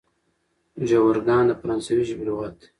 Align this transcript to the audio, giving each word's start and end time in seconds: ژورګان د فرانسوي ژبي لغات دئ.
ژورګان 0.87 1.43
د 1.49 1.51
فرانسوي 1.61 2.03
ژبي 2.09 2.23
لغات 2.29 2.53
دئ. 2.59 2.65